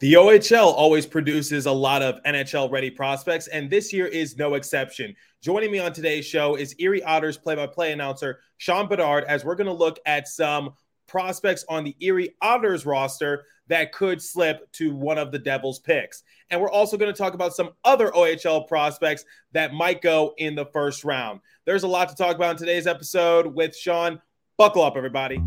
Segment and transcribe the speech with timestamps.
[0.00, 4.54] The OHL always produces a lot of NHL ready prospects, and this year is no
[4.54, 5.14] exception.
[5.40, 9.44] Joining me on today's show is Erie Otters play by play announcer Shawn Bednard, as
[9.44, 10.72] we're going to look at some
[11.06, 16.24] prospects on the Erie Otters roster that could slip to one of the Devils' picks.
[16.50, 20.56] And we're also going to talk about some other OHL prospects that might go in
[20.56, 21.38] the first round.
[21.66, 24.20] There's a lot to talk about in today's episode with Shawn.
[24.58, 25.40] Buckle up, everybody.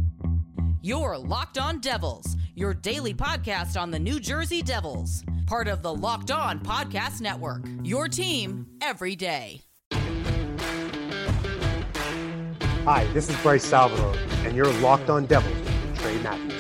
[0.82, 5.94] You're Locked On Devils, your daily podcast on the New Jersey Devils, part of the
[5.94, 7.64] Locked On Podcast Network.
[7.84, 9.62] Your team every day.
[12.84, 16.57] Hi, this is Bryce Salvador, and you're Locked On Devils with Trey Matthews.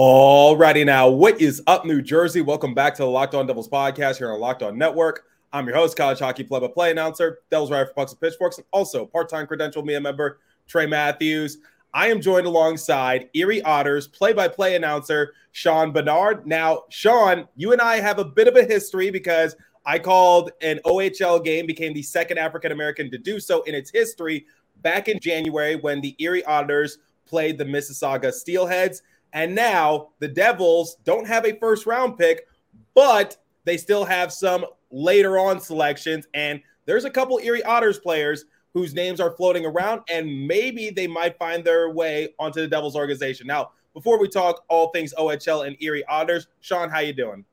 [0.00, 2.40] Alrighty now, what is up, New Jersey?
[2.40, 5.24] Welcome back to the Locked On Devils podcast here on Locked On Network.
[5.52, 9.04] I'm your host, college hockey play-by-play announcer, Devils writer for Pucks and Pitchforks, and also
[9.04, 11.58] part-time credential media member Trey Matthews.
[11.92, 16.46] I am joined alongside Erie Otters play-by-play announcer Shawn Bednard.
[16.46, 19.54] Now, Shawn, you and I have a bit of a history because
[19.84, 23.90] I called an OHL game, became the second African American to do so in its
[23.90, 24.46] history
[24.80, 29.02] back in January when the Erie Otters played the Mississauga Steelheads.
[29.32, 32.46] And now the Devils don't have a first round pick,
[32.94, 36.26] but they still have some later on selections.
[36.34, 41.06] And there's a couple Erie Otters players whose names are floating around, and maybe they
[41.06, 43.46] might find their way onto the Devils organization.
[43.46, 47.44] Now, before we talk all things OHL and Erie Otters, Shawn, how you doing?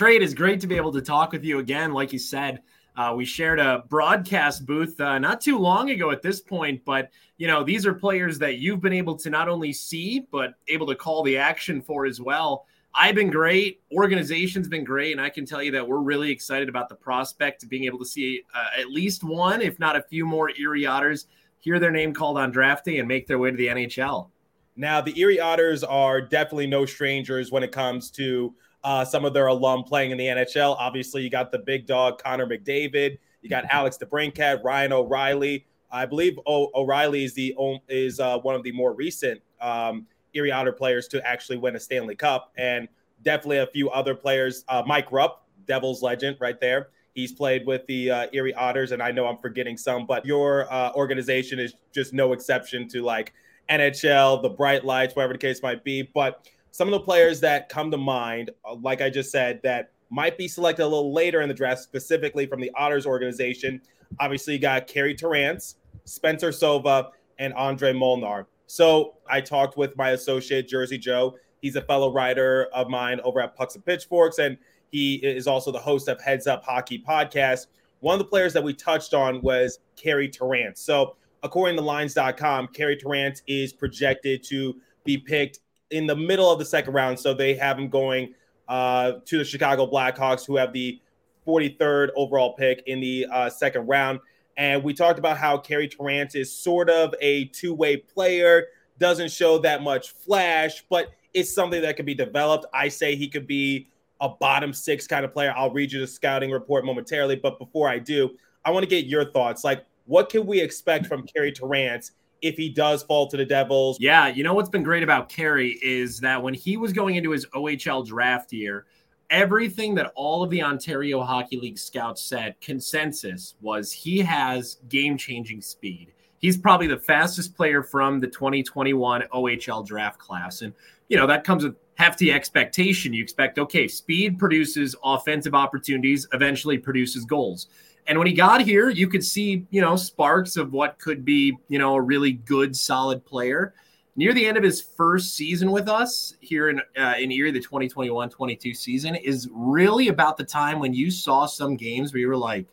[0.00, 1.92] It is great to be able to talk with you again.
[1.92, 2.62] Like you said,
[2.96, 7.10] uh, we shared a broadcast booth uh, not too long ago at this point, but
[7.38, 10.86] you know these are players that you've been able to not only see but able
[10.86, 12.66] to call the action for as well.
[12.94, 16.68] I've been great, organization's been great, and I can tell you that we're really excited
[16.68, 20.02] about the prospect of being able to see uh, at least one, if not a
[20.02, 21.26] few more Erie Otters
[21.58, 24.28] hear their name called on draft day and make their way to the NHL.
[24.76, 28.54] Now, the Erie Otters are definitely no strangers when it comes to
[28.84, 30.76] uh, some of their alum playing in the NHL.
[30.78, 35.66] Obviously, you got the big dog Connor McDavid, you got Alex DeBrincat, Ryan O'Reilly.
[35.90, 37.54] I believe o- O'Reilly is the
[37.88, 41.80] is uh, one of the more recent um, Erie Otter players to actually win a
[41.80, 42.88] Stanley Cup, and
[43.22, 44.64] definitely a few other players.
[44.68, 46.88] Uh, Mike Rupp, Devils legend, right there.
[47.14, 50.72] He's played with the uh, Erie Otters, and I know I'm forgetting some, but your
[50.72, 53.34] uh, organization is just no exception to like
[53.68, 56.02] NHL, the Bright Lights, whatever the case might be.
[56.02, 59.92] But some of the players that come to mind, uh, like I just said, that
[60.10, 63.80] might be selected a little later in the draft, specifically from the Otters organization.
[64.18, 68.46] Obviously, you got Carey Terrance, Spencer Sova, and Andre Molnar.
[68.66, 71.36] So I talked with my associate, Jersey Joe.
[71.60, 74.56] He's a fellow writer of mine over at Pucks and Pitchforks, and
[74.90, 77.66] he is also the host of Heads Up Hockey podcast.
[78.00, 80.80] One of the players that we touched on was Carey Terrance.
[80.80, 85.60] So, according to lines.com, Carey Terrance is projected to be picked
[85.92, 87.18] in the middle of the second round.
[87.18, 88.34] So, they have him going
[88.68, 91.00] uh, to the Chicago Blackhawks, who have the
[91.46, 94.20] 43rd overall pick in the uh, second round.
[94.56, 98.66] And we talked about how Carey Terrance is sort of a two way player,
[98.98, 102.66] doesn't show that much flash, but it's something that could be developed.
[102.74, 103.88] I say he could be
[104.20, 105.52] a bottom six kind of player.
[105.56, 107.36] I'll read you the scouting report momentarily.
[107.36, 109.64] But before I do, I want to get your thoughts.
[109.64, 113.96] Like, what can we expect from Carey Terrance if he does fall to the Devils?
[114.00, 117.30] Yeah, you know what's been great about Carey is that when he was going into
[117.30, 118.86] his OHL draft year,
[119.30, 125.16] everything that all of the Ontario Hockey League scouts said, consensus was he has game
[125.16, 126.12] changing speed.
[126.38, 130.62] He's probably the fastest player from the 2021 OHL draft class.
[130.62, 130.74] And,
[131.08, 133.14] you know, that comes with hefty expectation.
[133.14, 137.68] You expect, okay, speed produces offensive opportunities, eventually produces goals.
[138.06, 141.56] And when he got here, you could see, you know, sparks of what could be,
[141.68, 143.74] you know, a really good, solid player.
[144.16, 147.60] Near the end of his first season with us here in uh, in Erie, the
[147.60, 152.36] 2021-22 season is really about the time when you saw some games where you were
[152.36, 152.66] like,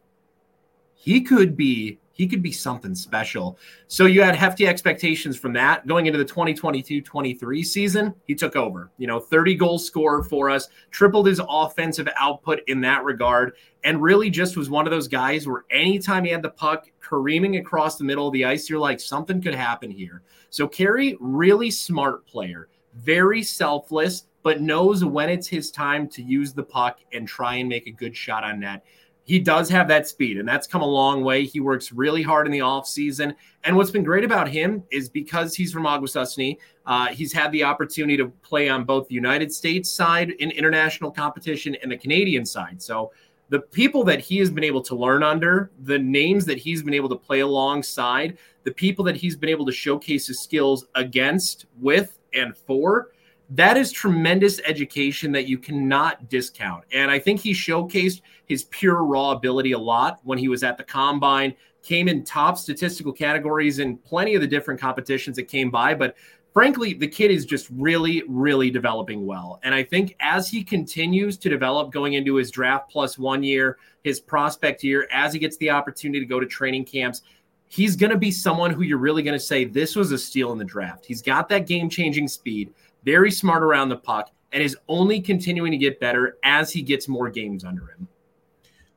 [0.96, 3.58] he could be he could be something special.
[3.88, 8.14] So you had hefty expectations from that going into the 2022-23 season.
[8.26, 12.82] He took over, you know, 30 goal scorer for us, tripled his offensive output in
[12.82, 13.54] that regard,
[13.86, 17.56] and really just was one of those guys where anytime he had the puck careening
[17.56, 20.22] across the middle of the ice, you're like, something could happen here.
[20.50, 26.52] So Carey, really smart player, very selfless, but knows when it's his time to use
[26.52, 28.84] the puck and try and make a good shot on net
[29.30, 31.46] he does have that speed, and that's come a long way.
[31.46, 33.36] He works really hard in the offseason.
[33.64, 37.64] And what's been great about him is because he's from Akwesasne, uh, he's had the
[37.64, 42.44] opportunity to play on both the United States side in international competition and the Canadian
[42.44, 42.82] side.
[42.82, 43.12] So
[43.50, 46.96] the people that he has been able to learn under, the names that he's been
[46.96, 51.68] able to play alongside, the people that he's been able to showcase his skills against,
[51.80, 53.10] with, and for,
[53.52, 56.84] that is tremendous education that you cannot discount.
[56.92, 60.78] And I think he showcased his pure raw ability a lot when he was at
[60.78, 65.72] the combine, came in top statistical categories in plenty of the different competitions that came
[65.72, 65.96] by.
[65.96, 66.16] But
[66.54, 69.60] frankly, the kid is just really, really developing well.
[69.64, 73.78] And I think as he continues to develop going into his draft plus one year,
[74.04, 77.24] his prospect year, as he gets the opportunity to go to training camps,
[77.68, 80.52] he's going to be someone who you're really going to say, this was a steal
[80.52, 81.06] in the draft.
[81.06, 82.74] He's got that game changing speed,
[83.04, 87.08] very smart around the puck, and is only continuing to get better as he gets
[87.08, 88.08] more games under him.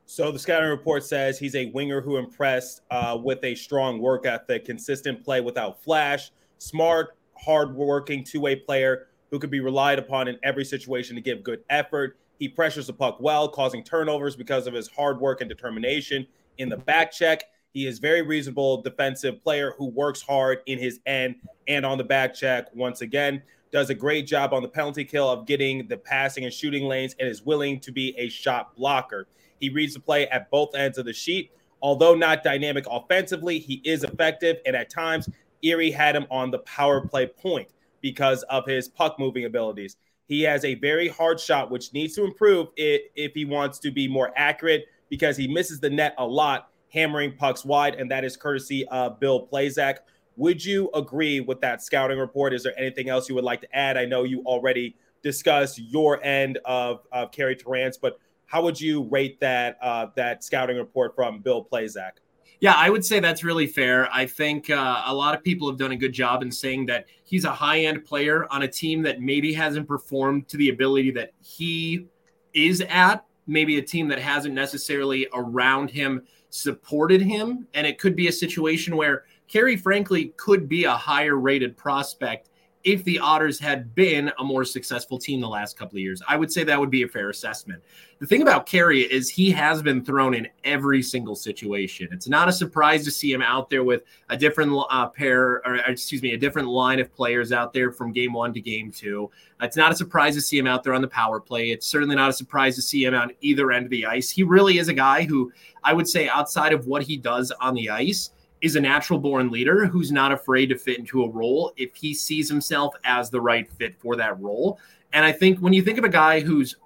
[0.07, 4.27] So the scouting report says he's a winger who impressed uh, with a strong work
[4.27, 10.39] ethic, consistent play without flash, smart, hard-working two-way player who could be relied upon in
[10.43, 12.19] every situation to give good effort.
[12.39, 16.27] He pressures the puck well, causing turnovers because of his hard work and determination
[16.59, 17.45] in the back check.
[17.73, 21.37] He is very reasonable defensive player who works hard in his end
[21.69, 22.67] and on the back check.
[22.75, 26.53] Once again, does a great job on the penalty kill of getting the passing and
[26.53, 29.27] shooting lanes and is willing to be a shot blocker.
[29.59, 31.51] He reads the play at both ends of the sheet.
[31.81, 35.29] Although not dynamic offensively, he is effective and at times
[35.63, 37.69] Erie had him on the power play point
[38.01, 39.97] because of his puck moving abilities.
[40.27, 44.07] He has a very hard shot, which needs to improve if, he wants to be
[44.07, 48.37] more accurate because he misses the net a lot, hammering pucks wide, and that is
[48.37, 49.99] courtesy of Bill Placzek.
[50.37, 52.55] Would you agree with that scouting report?
[52.55, 53.97] Is there anything else you would like to add?
[53.97, 59.05] I know you already discussed your end of, of Carey Terrance, but how would you
[59.05, 62.13] rate that uh, that scouting report from Bill Placzek?
[62.61, 64.09] Yeah, I would say that's really fair.
[64.13, 67.07] I think uh, a lot of people have done a good job in saying that
[67.25, 71.11] he's a high end player on a team that maybe hasn't performed to the ability
[71.13, 72.07] that he
[72.55, 73.25] is at.
[73.49, 77.67] Maybe a team that hasn't necessarily around him supported him.
[77.75, 82.49] And it could be a situation where Carey, frankly, could be a higher rated prospect
[82.85, 86.21] if the Otters had been a more successful team the last couple of years.
[86.27, 87.83] I would say that would be a fair assessment.
[88.19, 92.09] The thing about Carey is he has been thrown in every single situation.
[92.11, 95.77] It's not a surprise to see him out there with a different uh, pair, or
[95.77, 99.31] excuse me, a different line of players out there from game one to game two.
[99.61, 101.71] It's not a surprise to see him out there on the power play.
[101.71, 104.31] It's certainly not a surprise to see him on either end of the ice.
[104.31, 105.53] He really is a guy who
[105.85, 108.31] I would say, outside of what he does on the ice,
[108.63, 112.15] is a natural born leader who's not afraid to fit into a role if he
[112.15, 114.79] sees himself as the right fit for that role.
[115.13, 116.77] And I think when you think of a guy who's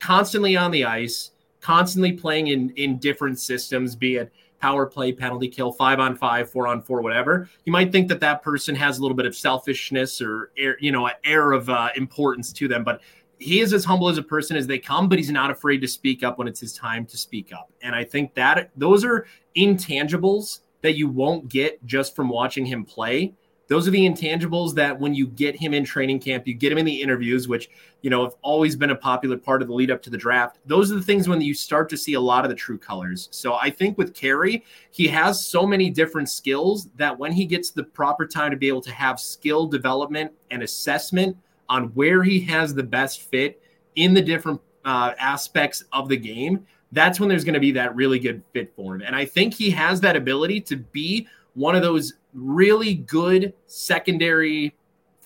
[0.00, 1.30] constantly on the ice,
[1.60, 6.50] constantly playing in in different systems, be it power play, penalty kill, five on five,
[6.50, 9.34] four on four, whatever, you might think that that person has a little bit of
[9.34, 12.84] selfishness or air, you know, an air of uh, importance to them.
[12.84, 13.00] But
[13.38, 15.88] he is as humble as a person as they come, but he's not afraid to
[15.88, 17.72] speak up when it's his time to speak up.
[17.82, 19.26] And I think that those are
[19.56, 23.34] intangibles that you won't get just from watching him play.
[23.68, 26.78] Those are the intangibles that when you get him in training camp, you get him
[26.78, 27.70] in the interviews, which,
[28.02, 30.58] you know, have always been a popular part of the lead up to the draft.
[30.66, 33.28] Those are the things when you start to see a lot of the true colors.
[33.30, 37.70] So I think with Carey, he has so many different skills that when he gets
[37.70, 41.36] the proper time to be able to have skill development and assessment
[41.70, 43.62] on where he has the best fit
[43.94, 47.94] in the different uh, aspects of the game, that's when there's going to be that
[47.96, 49.02] really good fit for him.
[49.02, 54.74] And I think he has that ability to be one of those really good secondary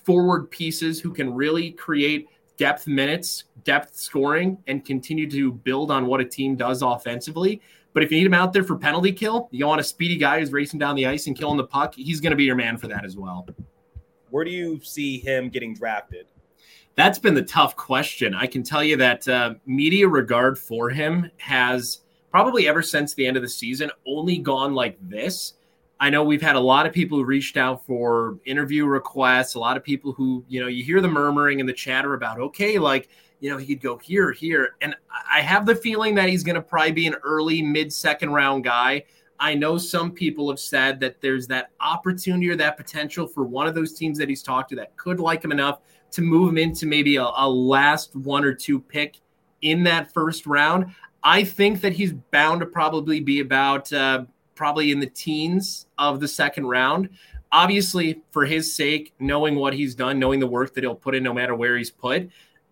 [0.03, 6.07] forward pieces who can really create depth minutes, depth scoring, and continue to build on
[6.07, 7.61] what a team does offensively.
[7.93, 10.39] But if you need him out there for penalty kill, you want a speedy guy
[10.39, 12.77] who's racing down the ice and killing the puck, he's going to be your man
[12.77, 13.47] for that as well.
[14.29, 16.27] Where do you see him getting drafted?
[16.97, 18.33] That's been the tough question.
[18.33, 21.99] I can tell you that uh, media regard for him has
[22.31, 25.53] probably ever since the end of the season only gone like this.
[25.99, 29.59] I know we've had a lot of people who reached out for interview requests, a
[29.59, 32.79] lot of people who, you know, you hear the murmuring and the chatter about, okay,
[32.79, 33.09] like,
[33.41, 34.71] you know, he could go here, here.
[34.81, 34.95] And
[35.31, 38.63] I have the feeling that he's going to probably be an early, mid second round
[38.63, 39.03] guy.
[39.39, 43.67] I know some people have said that there's that opportunity or that potential for one
[43.67, 46.57] of those teams that he's talked to that could like him enough to move him
[46.57, 49.19] into maybe a, a last one or two pick
[49.61, 50.93] in that first round.
[51.23, 56.19] I think that he's bound to probably be about uh, probably in the teens of
[56.19, 57.09] the second round.
[57.51, 61.23] Obviously, for his sake, knowing what he's done, knowing the work that he'll put in,
[61.23, 62.29] no matter where he's put,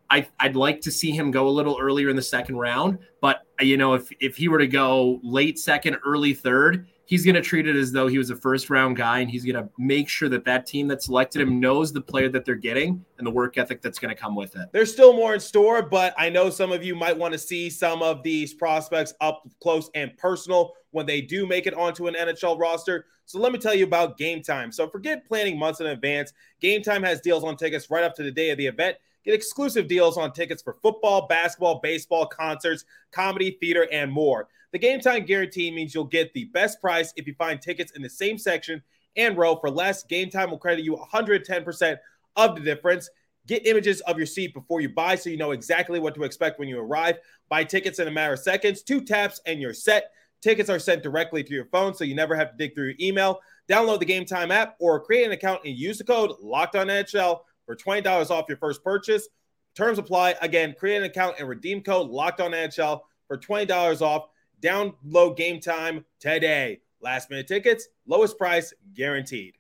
[0.10, 3.00] I, would like to see him go a little earlier in the second round.
[3.22, 7.36] But you know, if if he were to go late second, early third, he's going
[7.36, 9.70] to treat it as though he was a first round guy and he's going to
[9.78, 13.26] make sure that that team that selected him knows the player that they're getting and
[13.26, 14.68] the work ethic that's going to come with it.
[14.72, 17.70] There's still more in store, but I know some of you might want to see
[17.70, 22.16] some of these prospects up close and personal when they do make it onto an
[22.16, 23.06] NHL roster.
[23.26, 24.74] So let me tell you about Gametime.
[24.74, 26.34] So forget planning months in advance.
[26.62, 28.98] Gametime has deals on tickets right up to the day of the event.
[29.26, 34.48] Get exclusive deals on tickets for football, basketball, baseball, concerts, comedy, theater, and more.
[34.76, 38.10] The Gametime guarantee means you'll get the best price if you find tickets in the
[38.10, 38.84] same section
[39.16, 40.04] and row for less.
[40.04, 41.98] Gametime will credit you 110%
[42.36, 43.10] of the difference.
[43.48, 46.60] Get images of your seat before you buy so you know exactly what to expect
[46.60, 47.20] when you arrive.
[47.48, 50.12] Buy tickets in a matter of seconds, two taps, and you're set.
[50.42, 52.96] Tickets are sent directly to your phone so you never have to dig through your
[53.00, 53.40] email.
[53.70, 57.40] Download the Gametime app or create an account and use the code Locked On NHL
[57.66, 59.30] for $20 off your first purchase.
[59.74, 60.36] Terms apply.
[60.42, 64.26] Again, create an account and redeem code Locked On NHL for $20 off.
[64.66, 66.80] Download Gametime today.
[67.00, 69.54] Last minute tickets, lowest price guaranteed.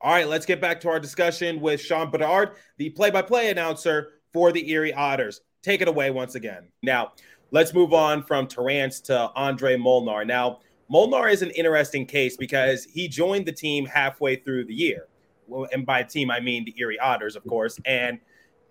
[0.00, 3.50] All right, let's get back to our discussion with Shawn Bednard, the play by play
[3.50, 5.42] announcer for the Erie Otters.
[5.62, 6.66] Take it away once again.
[6.82, 7.12] Now,
[7.52, 10.24] let's move on from Terrance to Andre Molnar.
[10.24, 10.58] Now,
[10.88, 15.06] Molnar is an interesting case because he joined the team halfway through the year.
[15.72, 17.78] And by team, I mean the Erie Otters, of course.
[17.86, 18.18] And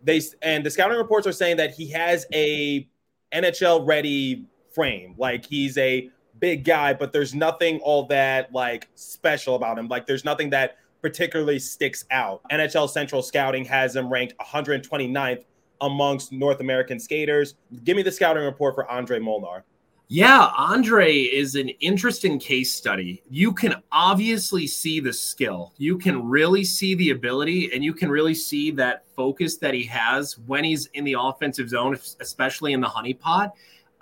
[0.04, 2.88] they and the scouting reports are saying that he has a
[3.34, 5.16] NHL ready frame.
[5.18, 9.88] Like he's a big guy, but there's nothing all that like special about him.
[9.88, 12.42] Like there's nothing that particularly sticks out.
[12.52, 15.44] NHL Central Scouting has him ranked 129th
[15.82, 17.56] amongst North American skaters.
[17.84, 19.66] Give me the scouting report for Andre Molnar.
[20.14, 23.24] Yeah, Andre is an interesting case study.
[23.32, 28.12] You can obviously see the skill, you can really see the ability, and you can
[28.12, 32.80] really see that focus that he has when he's in the offensive zone, especially in
[32.80, 33.54] the honeypot.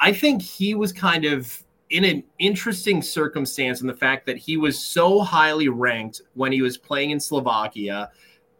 [0.01, 4.57] I think he was kind of in an interesting circumstance in the fact that he
[4.57, 8.11] was so highly ranked when he was playing in Slovakia.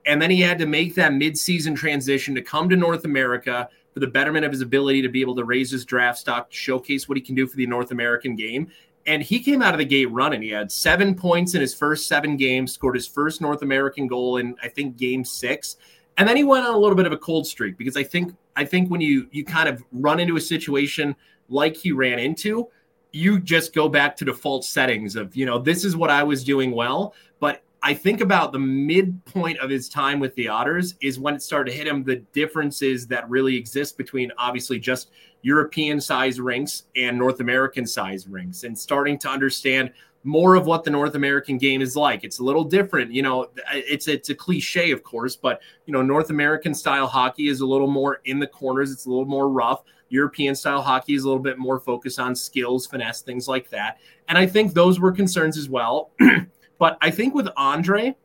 [0.05, 4.00] And then he had to make that midseason transition to come to North America for
[4.00, 7.17] the betterment of his ability to be able to raise his draft stock, showcase what
[7.17, 8.67] he can do for the North American game.
[9.05, 10.41] And he came out of the gate running.
[10.41, 14.38] He had seven points in his first seven games, scored his first North American goal
[14.38, 15.77] in I think game six.
[16.17, 18.36] And then he went on a little bit of a cold streak because I think
[18.55, 21.15] I think when you you kind of run into a situation
[21.50, 22.69] like he ran into,
[23.12, 26.43] you just go back to default settings of, you know, this is what I was
[26.43, 31.19] doing well, but I think about the midpoint of his time with the Otters is
[31.19, 35.09] when it started to hit him the differences that really exist between obviously just
[35.41, 39.91] European size rinks and North American size rinks and starting to understand
[40.23, 42.23] more of what the North American game is like.
[42.23, 46.03] It's a little different, you know, it's it's a cliche of course, but you know,
[46.03, 49.50] North American style hockey is a little more in the corners, it's a little more
[49.50, 49.81] rough.
[50.09, 53.97] European style hockey is a little bit more focused on skills, finesse, things like that.
[54.27, 56.11] And I think those were concerns as well.
[56.81, 58.15] But I think with Andre,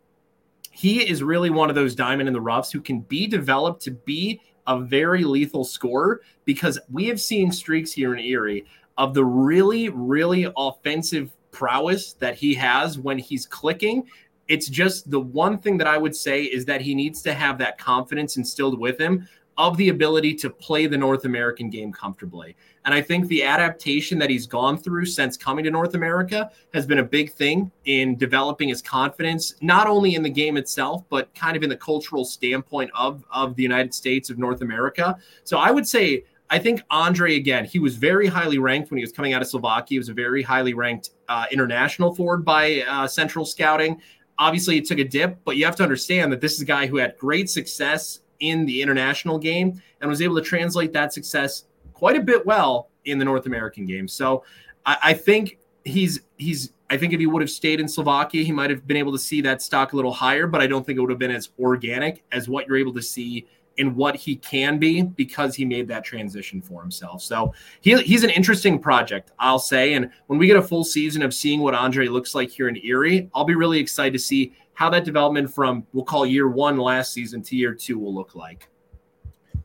[0.70, 3.90] he is really one of those diamond in the roughs who can be developed to
[3.90, 8.64] be a very lethal scorer because we have seen streaks here in Erie
[8.96, 14.04] of the really, really offensive prowess that he has when he's clicking.
[14.48, 17.58] It's just the one thing that I would say is that he needs to have
[17.58, 22.56] that confidence instilled with him of the ability to play the North American game comfortably.
[22.84, 26.86] And I think the adaptation that he's gone through since coming to North America has
[26.86, 31.34] been a big thing in developing his confidence, not only in the game itself, but
[31.34, 35.16] kind of in the cultural standpoint of, of the United States of North America.
[35.44, 39.02] So I would say, I think Andre, again, he was very highly ranked when he
[39.02, 39.86] was coming out of Slovakia.
[39.88, 44.00] He was a very highly ranked uh, international forward by uh, Central Scouting.
[44.38, 46.86] Obviously, it took a dip, but you have to understand that this is a guy
[46.86, 51.64] who had great success in the international game and was able to translate that success
[51.92, 54.06] quite a bit well in the North American game.
[54.08, 54.44] So
[54.84, 58.52] I, I think he's he's I think if he would have stayed in Slovakia, he
[58.52, 60.98] might have been able to see that stock a little higher, but I don't think
[60.98, 64.36] it would have been as organic as what you're able to see in what he
[64.36, 67.22] can be because he made that transition for himself.
[67.22, 69.94] So he, he's an interesting project, I'll say.
[69.94, 72.76] And when we get a full season of seeing what Andre looks like here in
[72.84, 76.76] Erie, I'll be really excited to see how that development from we'll call year one
[76.76, 78.68] last season to year two will look like.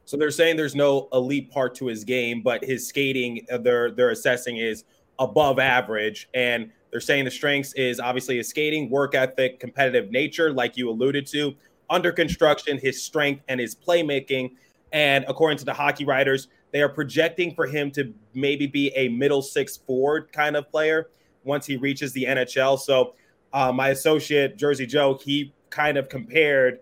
[0.06, 3.92] So they're saying there's no elite part to his game, but his skating uh, they're
[3.92, 4.86] they're assessing is
[5.20, 10.52] above average, and they're saying the strengths is obviously his skating, work ethic, competitive nature,
[10.52, 11.54] like you alluded to.
[11.90, 14.52] Under construction, his strength and his playmaking,
[14.94, 19.10] and according to the hockey writers, they are projecting for him to maybe be a
[19.10, 21.10] middle six forward kind of player
[21.44, 22.80] once he reaches the NHL.
[22.80, 23.14] So
[23.54, 26.80] uh, my associate Jersey Joe, he kind of compared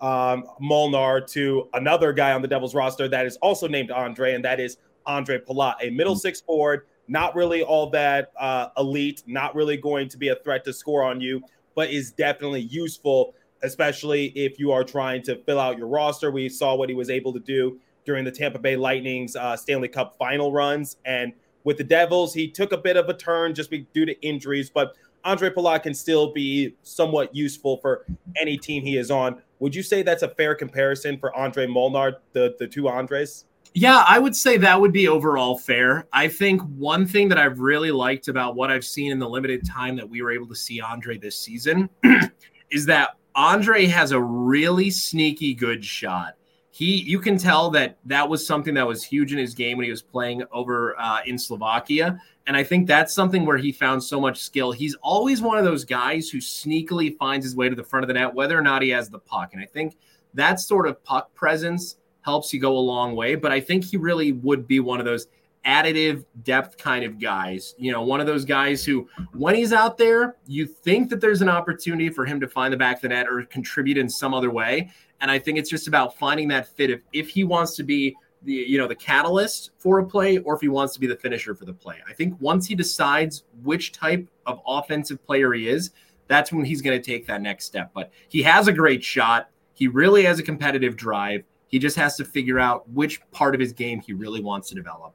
[0.00, 4.44] um, Molnar to another guy on the Devils roster that is also named Andre, and
[4.44, 6.20] that is Andre Palat, a middle mm.
[6.20, 10.64] six forward not really all that uh, elite, not really going to be a threat
[10.64, 11.42] to score on you,
[11.74, 16.30] but is definitely useful, especially if you are trying to fill out your roster.
[16.30, 19.88] We saw what he was able to do during the Tampa Bay Lightning's uh, Stanley
[19.88, 20.96] Cup final runs.
[21.04, 21.32] And
[21.64, 24.94] with the Devils, he took a bit of a turn just due to injuries, but
[25.26, 28.06] Andre Palat can still be somewhat useful for
[28.40, 29.42] any team he is on.
[29.58, 33.44] Would you say that's a fair comparison for Andre Molnar, the, the two Andres?
[33.74, 36.06] Yeah, I would say that would be overall fair.
[36.12, 39.66] I think one thing that I've really liked about what I've seen in the limited
[39.66, 41.90] time that we were able to see Andre this season
[42.70, 46.36] is that Andre has a really sneaky good shot
[46.76, 49.84] he you can tell that that was something that was huge in his game when
[49.84, 54.04] he was playing over uh, in Slovakia, and I think that's something where he found
[54.04, 54.72] so much skill.
[54.72, 58.08] He's always one of those guys who sneakily finds his way to the front of
[58.08, 59.96] the net, whether or not he has the puck, and I think
[60.34, 63.36] that sort of puck presence helps you go a long way.
[63.36, 65.28] But I think he really would be one of those
[65.66, 67.74] additive depth kind of guys.
[67.76, 71.42] You know, one of those guys who, when he's out there, you think that there's
[71.42, 74.32] an opportunity for him to find the back of the net or contribute in some
[74.32, 74.90] other way.
[75.20, 76.90] And I think it's just about finding that fit.
[76.90, 80.54] If if he wants to be the you know the catalyst for a play, or
[80.54, 81.96] if he wants to be the finisher for the play.
[82.08, 85.90] I think once he decides which type of offensive player he is,
[86.28, 87.90] that's when he's going to take that next step.
[87.94, 89.50] But he has a great shot.
[89.74, 91.44] He really has a competitive drive.
[91.68, 94.74] He just has to figure out which part of his game he really wants to
[94.74, 95.14] develop.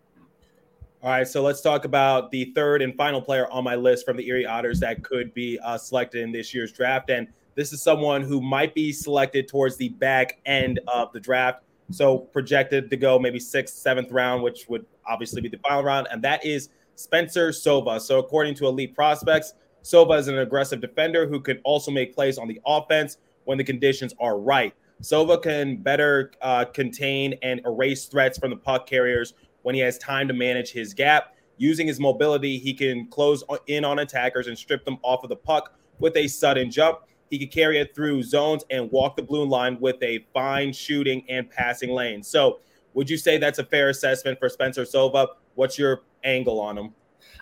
[1.04, 4.18] All right, so let's talk about the third and final player on my list from
[4.18, 7.10] the Erie Otters that could be uh, selected in this year's draft.
[7.10, 11.64] And this is someone who might be selected towards the back end of the draft.
[11.90, 16.08] So projected to go maybe sixth, seventh round, which would obviously be the final round.
[16.12, 18.00] And that is Spencer Sova.
[18.00, 22.38] So according to Elite Prospects, Sova is an aggressive defender who can also make plays
[22.38, 24.76] on the offense when the conditions are right.
[25.02, 29.98] Sova can better uh, contain and erase threats from the puck carriers when he has
[29.98, 31.36] time to manage his gap.
[31.58, 35.36] Using his mobility, he can close in on attackers and strip them off of the
[35.36, 37.00] puck with a sudden jump.
[37.30, 41.24] He can carry it through zones and walk the blue line with a fine shooting
[41.30, 42.24] and passing lane.
[42.24, 42.60] So,
[42.94, 45.28] would you say that's a fair assessment for Spencer Sova?
[45.56, 46.94] What's your angle on him?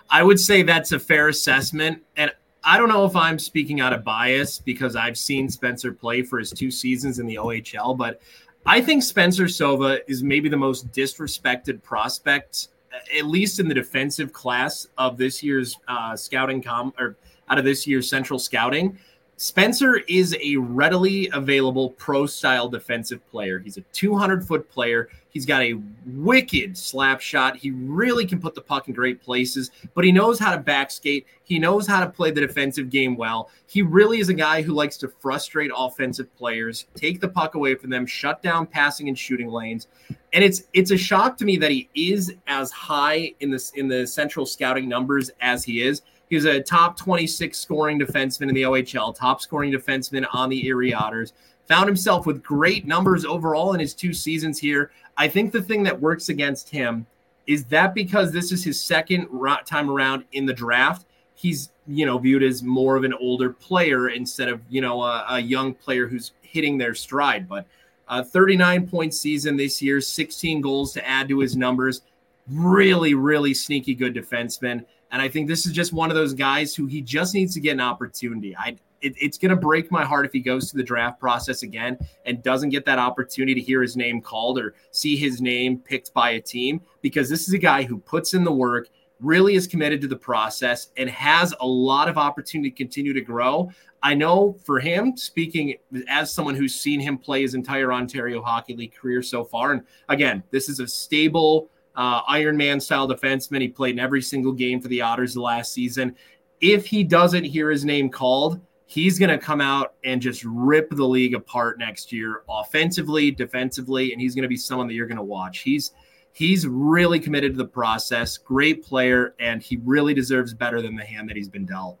[0.08, 2.02] I would say that's a fair assessment.
[2.16, 2.30] And
[2.62, 6.38] I don't know if I'm speaking out of bias because I've seen Spencer play for
[6.38, 8.20] his two seasons in the OHL, but
[8.66, 12.68] I think Spencer Sova is maybe the most disrespected prospect,
[13.16, 17.16] at least in the defensive class of this year's uh, scouting com or
[17.48, 18.98] out of this year's central scouting.
[19.36, 23.58] Spencer is a readily available pro style defensive player.
[23.58, 25.08] He's a 200 foot player.
[25.30, 27.56] He's got a wicked slap shot.
[27.56, 30.90] He really can put the puck in great places, but he knows how to back
[30.90, 31.26] skate.
[31.44, 33.50] He knows how to play the defensive game well.
[33.66, 37.74] He really is a guy who likes to frustrate offensive players, take the puck away
[37.74, 39.88] from them, shut down passing and shooting lanes.
[40.32, 43.88] And it's it's a shock to me that he is as high in this in
[43.88, 48.62] the central scouting numbers as he is He's a top 26 scoring defenseman in the
[48.62, 51.32] OHL, top scoring defenseman on the Erie Otters.
[51.66, 54.92] Found himself with great numbers overall in his two seasons here.
[55.20, 57.04] I think the thing that works against him
[57.46, 59.28] is that because this is his second
[59.66, 61.04] time around in the draft,
[61.34, 65.26] he's you know viewed as more of an older player instead of you know a,
[65.28, 67.46] a young player who's hitting their stride.
[67.46, 67.66] But
[68.08, 72.00] a 39 point season this year, 16 goals to add to his numbers.
[72.48, 74.86] Really, really sneaky good defenseman.
[75.12, 77.60] And I think this is just one of those guys who he just needs to
[77.60, 78.56] get an opportunity.
[78.56, 81.62] I it, it's going to break my heart if he goes to the draft process
[81.62, 85.78] again and doesn't get that opportunity to hear his name called or see his name
[85.78, 88.88] picked by a team because this is a guy who puts in the work,
[89.20, 93.20] really is committed to the process, and has a lot of opportunity to continue to
[93.20, 93.70] grow.
[94.02, 95.74] I know for him, speaking
[96.08, 99.82] as someone who's seen him play his entire Ontario Hockey League career so far, and
[100.08, 103.60] again, this is a stable uh, Iron Man style defenseman.
[103.60, 106.16] He played in every single game for the Otters the last season.
[106.60, 110.90] If he doesn't hear his name called, he's going to come out and just rip
[110.90, 115.06] the league apart next year, offensively, defensively, and he's going to be someone that you're
[115.06, 115.60] going to watch.
[115.60, 115.92] He's
[116.32, 121.04] he's really committed to the process, great player, and he really deserves better than the
[121.04, 122.00] hand that he's been dealt.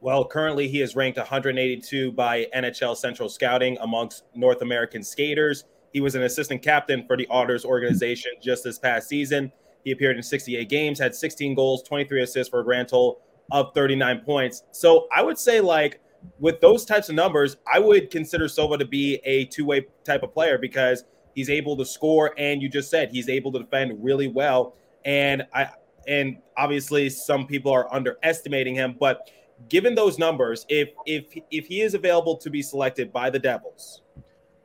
[0.00, 5.64] Well, currently he is ranked 182 by NHL Central Scouting amongst North American skaters.
[5.92, 9.52] He was an assistant captain for the Otters organization just this past season.
[9.84, 13.72] He appeared in 68 games, had 16 goals, 23 assists for a grand total of
[13.74, 14.64] 39 points.
[14.72, 16.00] So I would say, like,
[16.38, 20.22] with those types of numbers, I would consider Sova to be a two way type
[20.22, 24.02] of player because he's able to score, and you just said he's able to defend
[24.02, 24.76] really well.
[25.04, 25.68] And I,
[26.06, 29.30] and obviously, some people are underestimating him, but
[29.68, 34.02] given those numbers, if if if he is available to be selected by the Devils,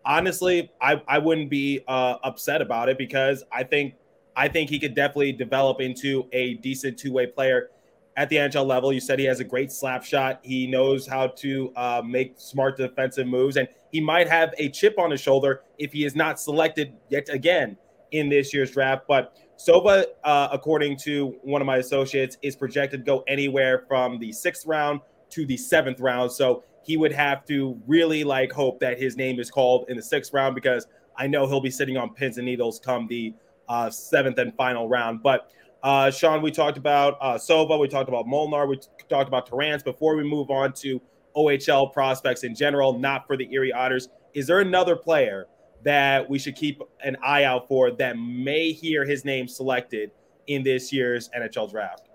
[0.06, 3.96] honestly, I, I wouldn't be uh, upset about it because I think
[4.36, 7.70] I think he could definitely develop into a decent two way player
[8.18, 8.92] at the NHL level.
[8.92, 10.40] You said he has a great slap shot.
[10.44, 15.00] He knows how to uh, make smart defensive moves, and he might have a chip
[15.00, 17.78] on his shoulder if he is not selected yet again
[18.12, 19.04] in this year's draft.
[19.08, 24.20] But Sova, uh, according to one of my associates, is projected to go anywhere from
[24.20, 25.00] the sixth round
[25.30, 26.32] to the seventh round.
[26.32, 30.04] So he would have to really like hope that his name is called in the
[30.04, 33.34] sixth round because I know he'll be sitting on pins and needles come the
[33.68, 35.22] uh, seventh and final round.
[35.22, 35.52] But
[35.84, 39.46] uh, Shawn, we talked about uh, Sova, we talked about Molnar, we t- talked about
[39.46, 39.84] Terrance.
[39.84, 41.02] Before we move on to
[41.36, 45.48] OHL prospects in general, not for the Erie Otters, is there another player
[45.84, 50.12] that we should keep an eye out for that may hear his name selected
[50.48, 52.07] in this year's NHL draft?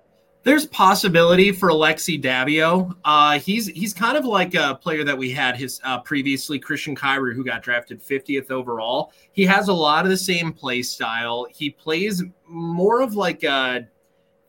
[0.45, 2.97] There's possibility for Alexi Davio.
[3.05, 6.97] Uh, he's he's kind of like a player that we had his uh, previously, Christian
[6.97, 9.13] Kyrou, who got drafted 50th overall.
[9.33, 11.47] He has a lot of the same play style.
[11.51, 13.87] He plays more of like a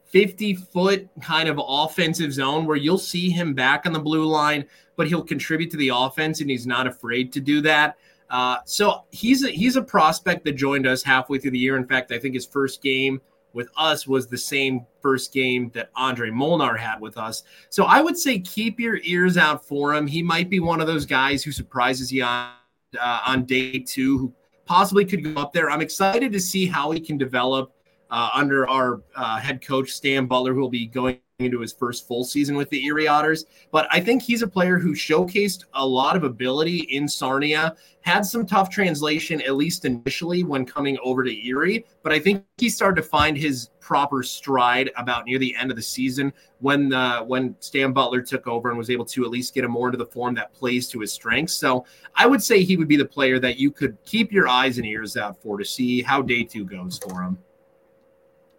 [0.08, 4.66] 50 foot kind of offensive zone where you'll see him back on the blue line,
[4.96, 7.98] but he'll contribute to the offense and he's not afraid to do that.
[8.32, 11.78] Uh, so he's a, he's a prospect that joined us halfway through the year.
[11.78, 13.22] In fact, I think his first game
[13.54, 17.44] with us was the same first game that Andre Molnar had with us.
[17.70, 20.08] So I would say keep your ears out for him.
[20.08, 22.52] He might be one of those guys who surprises you on
[23.00, 24.34] uh, on day two, who
[24.66, 25.70] possibly could go up there.
[25.70, 27.74] I'm excited to see how he can develop
[28.12, 32.08] uh, under our uh, head coach Stan Butler, who will be going into his first
[32.08, 33.46] full season with the Erie Otters.
[33.72, 38.26] But I think he's a player who showcased a lot of ability in Sarnia, had
[38.26, 41.86] some tough translation, at least initially when coming over to Erie.
[42.04, 45.76] But I think he started to find his proper stride about near the end of
[45.76, 49.56] the season when uh, when Stan Butler took over and was able to at least
[49.56, 51.56] get him more into the form that plays to his strengths.
[51.56, 54.78] So I would say he would be the player that you could keep your eyes
[54.78, 57.40] and ears out for to see how day two goes for him.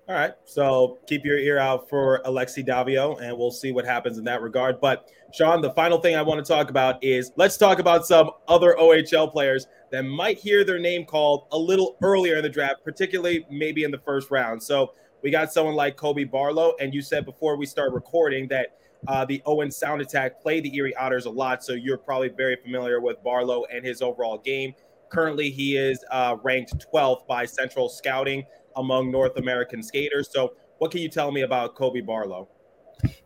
[0.07, 0.35] All right.
[0.45, 4.43] So keep your ear out for Alexi Davio, and we'll see what happens in that
[4.43, 4.79] regard.
[4.79, 8.31] But Shawn, the final thing I want to talk about is let's talk about some
[8.47, 12.85] other OHL players that might hear their name called a little earlier in the draft,
[12.85, 14.63] particularly maybe in the first round.
[14.63, 18.77] So we got someone like Colby Barlow, and you said before we start recording that
[19.09, 22.57] uh, the Owen Sound Attack play the Erie Otters a lot, so you're probably very
[22.57, 24.75] familiar with Barlow and his overall game.
[25.09, 28.45] Currently, he is uh, ranked 12th by Central Scouting
[28.77, 30.29] among North American skaters.
[30.33, 32.49] So, what can you tell me about Colby Barlow?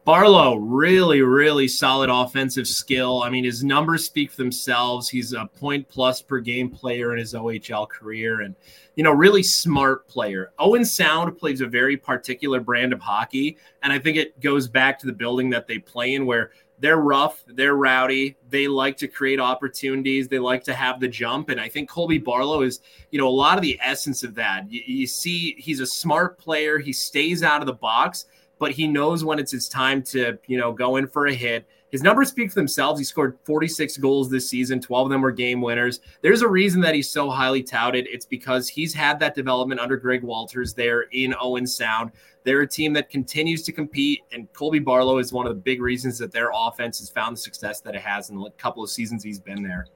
[0.05, 3.23] Barlow, really, really solid offensive skill.
[3.23, 5.09] I mean, his numbers speak for themselves.
[5.09, 8.55] He's a point plus per game player in his OHL career and,
[8.97, 10.53] you know, really smart player.
[10.59, 13.59] Owen Sound plays a very particular brand of hockey.
[13.83, 16.99] And I think it goes back to the building that they play in where they're
[16.99, 21.49] rough, they're rowdy, they like to create opportunities, they like to have the jump.
[21.49, 24.71] And I think Colby Barlow is, you know, a lot of the essence of that.
[24.71, 28.27] You, you, see, he's a smart player, he stays out of the box,
[28.59, 31.67] but he knows when it's his time to, you know, go in for a hit.
[31.91, 33.01] His numbers speak for themselves.
[33.01, 36.01] He scored 46 goals this season, 12 of them were game winners.
[36.21, 38.07] There's a reason that he's so highly touted.
[38.11, 42.13] It's because he's had that development under Greg Walters there in Owen Sound.
[42.45, 45.81] They're a team that continues to compete, and Colby Barlow is one of the big
[45.81, 48.91] reasons that their offense has found the success that it has in the couple of
[48.91, 49.87] seasons he's been there.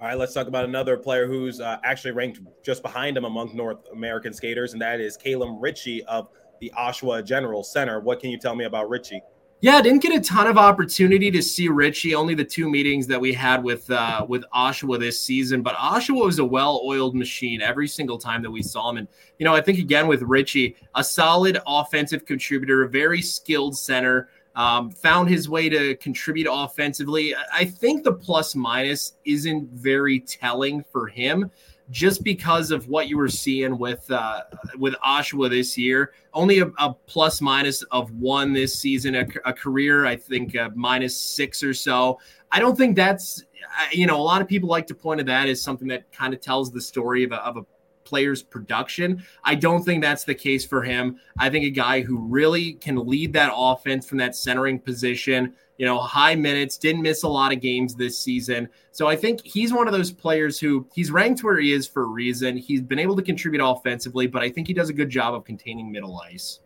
[0.00, 3.54] All right, let's talk about another player who's uh, actually ranked just behind him among
[3.56, 6.28] North American skaters, and that is Calum Ritchie of
[6.60, 8.00] the Oshawa General Center.
[8.00, 9.22] What can you tell me about Ritchie?
[9.60, 12.14] Yeah, I didn't get a ton of opportunity to see Ritchie.
[12.14, 16.26] Only the two meetings that we had with uh, with Oshawa this season, but Oshawa
[16.26, 18.98] was a well-oiled machine every single time that we saw him.
[18.98, 23.76] And you know, I think again with Ritchie, a solid offensive contributor, a very skilled
[23.76, 24.28] center.
[24.54, 27.32] Um, found his way to contribute offensively.
[27.52, 31.52] I think the plus minus isn't very telling for him
[31.90, 34.42] just because of what you were seeing with uh,
[34.76, 36.12] with Oshawa this year.
[36.34, 40.70] Only a, a plus minus of one this season, a, a career I think uh,
[40.74, 42.18] minus six or so.
[42.52, 43.44] I don't think that's
[43.92, 46.34] you know a lot of people like to point to that as something that kind
[46.34, 47.62] of tells the story of a, of a
[48.08, 49.22] player's production.
[49.44, 51.20] I don't think that's the case for him.
[51.38, 55.86] I think a guy who really can lead that offense from that centering position you
[55.86, 58.68] know, high minutes, didn't miss a lot of games this season.
[58.90, 62.02] So I think he's one of those players who he's ranked where he is for
[62.02, 62.56] a reason.
[62.56, 65.44] He's been able to contribute offensively, but I think he does a good job of
[65.44, 66.58] containing middle ice.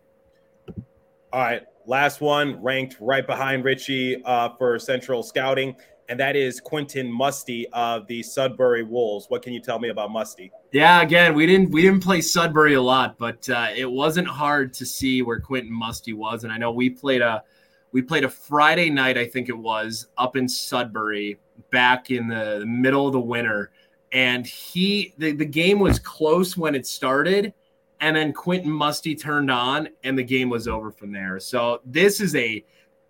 [1.32, 1.62] All right.
[1.86, 5.76] Last one ranked right behind Ritchie uh, for Central Scouting,
[6.12, 9.24] and that is Quentin Musty of the Sudbury Wolves.
[9.30, 10.52] What can you tell me about Musty?
[10.70, 14.74] Yeah, again, we didn't we didn't play Sudbury a lot, but uh, it wasn't hard
[14.74, 17.42] to see where Quentin Musty was, and I know we played a
[17.92, 21.38] we played a Friday night, I think it was, up in Sudbury
[21.70, 23.70] back in the middle of the winter.
[24.12, 27.54] And he, the, the game was close when it started.
[28.02, 31.38] and then Quentin Musty turned on, and the game was over from there.
[31.38, 32.64] So this is a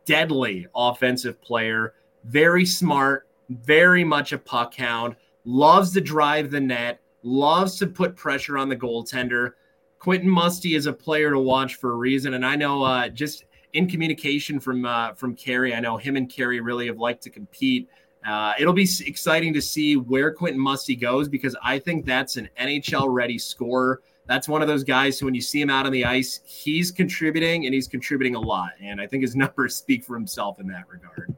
[0.04, 7.00] deadly offensive player, very smart, very much a puck hound, loves to drive the net,
[7.22, 9.52] loves to put pressure on the goaltender.
[9.98, 13.44] Quentin Musty is a player to watch for a reason, and I know uh, just
[13.72, 17.30] in communication from uh, from Carey, I know him and Carey really have liked to
[17.30, 17.88] compete.
[18.26, 22.48] Uh, it'll be exciting to see where Quentin Musty goes because I think that's an
[22.58, 25.92] NHL ready scorer that's one of those guys who, when you see him out on
[25.92, 28.70] the ice, he's contributing and he's contributing a lot.
[28.80, 31.34] And I think his numbers speak for himself in that regard.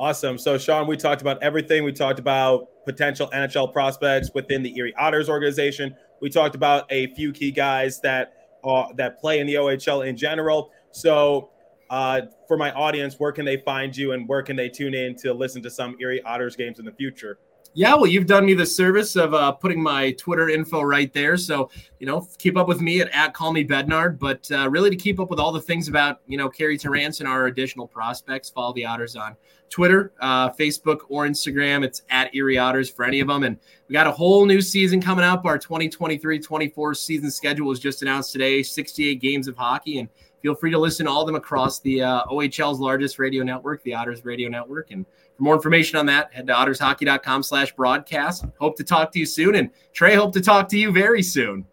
[0.00, 0.38] Awesome.
[0.38, 1.84] So, Shawn, we talked about everything.
[1.84, 5.94] We talked about potential NHL prospects within the Erie Otters organization.
[6.22, 8.32] We talked about a few key guys that
[8.64, 10.70] uh, that play in the OHL in general.
[10.90, 11.50] So,
[11.90, 15.16] uh, for my audience, where can they find you and where can they tune in
[15.16, 17.38] to listen to some Erie Otters games in the future?
[17.72, 21.36] Yeah, well, you've done me the service of uh, putting my Twitter info right there.
[21.36, 24.18] So, you know, keep up with me at, at Call Me Bednard.
[24.18, 27.20] But uh, really, to keep up with all the things about, you know, Carey Terrance
[27.20, 29.36] and our additional prospects, follow the Otters on
[29.68, 31.84] Twitter, uh, Facebook, or Instagram.
[31.84, 33.44] It's at Erie Otters for any of them.
[33.44, 33.56] And
[33.88, 35.44] we got a whole new season coming up.
[35.44, 39.98] Our 2023 24 season schedule was just announced today 68 games of hockey.
[39.98, 40.08] And
[40.42, 43.84] feel free to listen to all of them across the uh, OHL's largest radio network,
[43.84, 44.90] the Otters Radio Network.
[44.90, 45.06] And
[45.40, 48.44] for more information on that, head to ottershockey.com slash broadcast.
[48.60, 49.54] Hope to talk to you soon.
[49.54, 51.64] And Trey, hope to talk to you very soon.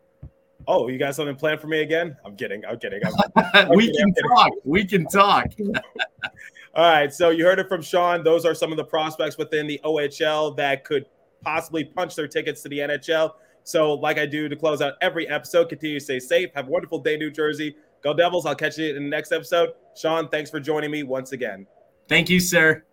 [0.70, 2.16] Oh, you got something planned for me again?
[2.26, 2.64] I'm kidding.
[2.66, 3.02] I'm kidding.
[3.06, 3.14] I'm,
[3.54, 4.52] I'm we kidding, can talk.
[4.64, 5.48] We can talk.
[6.76, 7.14] All right.
[7.14, 8.24] So you heard it from Shawn.
[8.24, 11.06] Those are some of the prospects within the OHL that could
[11.42, 13.34] possibly punch their tickets to the NHL.
[13.66, 16.52] So, like I do to close out every episode, continue to stay safe.
[16.56, 17.76] Have a wonderful day, New Jersey.
[18.02, 18.46] Go Devils.
[18.46, 19.72] I'll catch you in the next episode.
[19.94, 21.68] Shawn, thanks for joining me once again.
[22.08, 22.86] Thank you, sir.